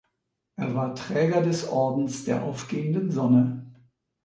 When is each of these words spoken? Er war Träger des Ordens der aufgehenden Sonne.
Er 0.55 0.73
war 0.73 0.95
Träger 0.95 1.43
des 1.43 1.67
Ordens 1.69 2.25
der 2.25 2.41
aufgehenden 2.41 3.11
Sonne. 3.11 3.67